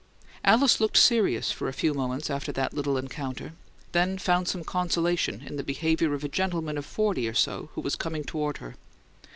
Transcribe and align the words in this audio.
Alice 0.43 0.79
looked 0.81 0.97
serious 0.97 1.51
for 1.51 1.67
a 1.67 1.73
few 1.73 1.93
moments 1.93 2.31
after 2.31 2.51
the 2.51 2.67
little 2.71 2.97
encounter, 2.97 3.53
then 3.91 4.17
found 4.17 4.47
some 4.47 4.63
consolation 4.63 5.41
in 5.45 5.57
the 5.57 5.63
behaviour 5.63 6.15
of 6.15 6.23
a 6.23 6.27
gentleman 6.27 6.75
of 6.79 6.87
forty 6.87 7.27
or 7.27 7.35
so 7.35 7.69
who 7.75 7.81
was 7.81 7.95
coming 7.95 8.23
toward 8.23 8.57
her. 8.57 8.73